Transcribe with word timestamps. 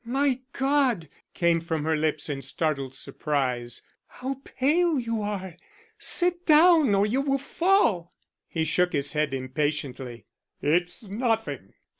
"My 0.03 0.39
God!" 0.53 1.09
came 1.35 1.59
from 1.61 1.83
her 1.85 1.95
lips 1.95 2.27
in 2.27 2.41
startled 2.41 2.95
surprise. 2.95 3.83
"How 4.07 4.37
pale 4.43 4.99
you 4.99 5.21
are! 5.21 5.55
Sit 5.99 6.43
down 6.47 6.95
or 6.95 7.05
you 7.05 7.21
will 7.21 7.37
fall." 7.37 8.11
He 8.47 8.63
shook 8.63 8.93
his 8.93 9.13
head 9.13 9.31
impatiently. 9.31 10.25
"It's 10.59 11.03
nothing. 11.03 11.75